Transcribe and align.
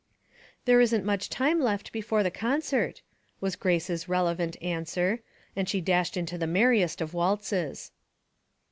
"There 0.65 0.81
isn't 0.81 1.05
much 1.05 1.29
time 1.29 1.59
left 1.61 1.91
before 1.91 2.23
the 2.23 2.31
con 2.31 2.59
3ert," 2.61 3.01
was 3.39 3.55
Grace's 3.55 4.09
relevant 4.09 4.57
answer, 4.59 5.19
and 5.55 5.69
she 5.69 5.79
dashed 5.79 6.17
into 6.17 6.39
the 6.39 6.47
merriest 6.47 7.01
of 7.01 7.13
waltzes. 7.13 7.91